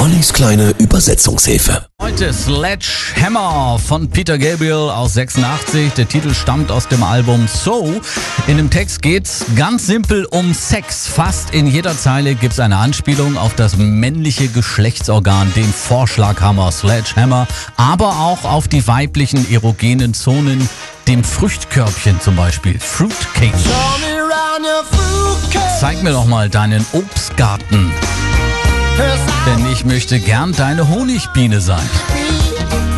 [0.00, 1.84] Ollis kleine Übersetzungshilfe.
[2.00, 5.92] Heute Sledgehammer von Peter Gabriel aus 86.
[5.92, 8.00] Der Titel stammt aus dem Album So.
[8.46, 11.06] In dem Text geht's ganz simpel um Sex.
[11.06, 17.46] Fast in jeder Zeile gibt's eine Anspielung auf das männliche Geschlechtsorgan, den Vorschlaghammer Sledgehammer,
[17.76, 20.66] aber auch auf die weiblichen erogenen Zonen,
[21.08, 23.52] dem Früchtkörbchen zum Beispiel, Fruitcake.
[25.78, 27.92] Zeig mir doch mal deinen Obstgarten.
[29.46, 31.88] Denn ich möchte gern deine Honigbiene sein.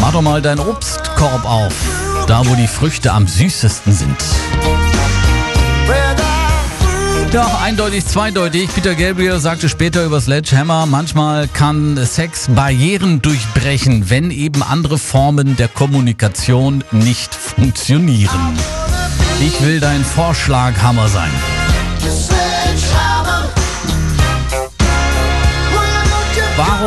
[0.00, 1.74] Mach doch mal deinen Obstkorb auf,
[2.26, 4.16] da wo die Früchte am süßesten sind.
[7.34, 8.68] Ja, eindeutig, zweideutig.
[8.72, 15.56] Peter Gabriel sagte später über Sledgehammer, manchmal kann Sex Barrieren durchbrechen, wenn eben andere Formen
[15.56, 18.56] der Kommunikation nicht funktionieren.
[19.40, 21.30] Ich will dein Vorschlaghammer sein.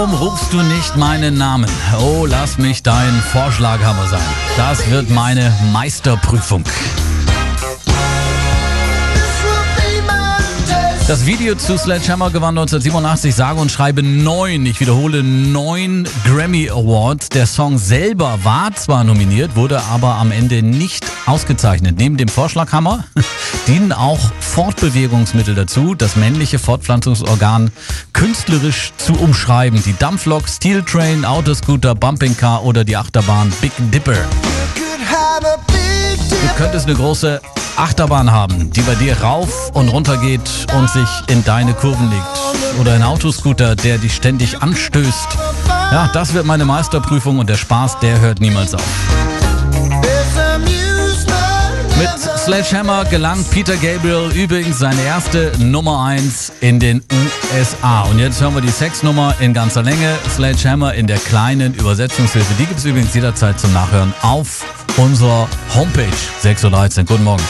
[0.09, 1.70] Warum rufst du nicht meinen Namen?
[1.99, 4.22] Oh, lass mich dein Vorschlaghammer sein.
[4.55, 6.63] Das wird meine Meisterprüfung.
[11.09, 17.28] Das Video zu Sledgehammer gewann 1987 sage und schreibe neun, ich wiederhole neun Grammy Awards.
[17.30, 21.97] Der Song selber war zwar nominiert, wurde aber am Ende nicht ausgezeichnet.
[21.97, 23.03] Neben dem Vorschlaghammer
[23.67, 24.19] dienen auch
[24.58, 27.69] Fortbewegungsmittel dazu, das männliche Fortpflanzungsorgan
[28.11, 29.83] künstlerisch zu umschreiben.
[29.83, 34.16] Die Dampflok, Steel Train, Autoscooter, Bumping Car oder die Achterbahn Big Dipper.
[34.16, 37.39] Du könntest eine große
[37.75, 42.25] Achterbahn haben, die bei dir rauf und runter geht und sich in deine Kurven legt.
[42.81, 45.38] Oder ein Autoscooter, der dich ständig anstößt.
[45.67, 49.27] Ja, das wird meine Meisterprüfung und der Spaß, der hört niemals auf.
[52.48, 57.03] Sledgehammer gelang Peter Gabriel übrigens seine erste Nummer 1 in den
[57.53, 58.03] USA.
[58.03, 60.16] Und jetzt hören wir die Sexnummer in ganzer Länge.
[60.30, 62.53] Sledgehammer in der kleinen Übersetzungshilfe.
[62.58, 64.64] Die gibt es übrigens jederzeit zum Nachhören auf
[64.95, 66.08] unserer Homepage
[66.42, 67.03] 6.13 Uhr.
[67.03, 67.44] Guten Morgen.